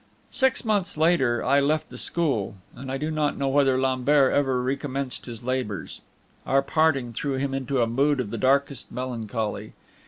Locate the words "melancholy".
8.91-9.73